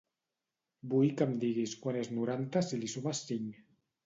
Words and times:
Vull 0.93 1.11
que 1.19 1.27
em 1.31 1.35
diguis 1.43 1.75
quant 1.83 2.01
és 2.01 2.09
noranta 2.21 2.65
si 2.71 2.81
li 2.81 2.91
sumes 2.97 3.23
cinc. 3.31 3.63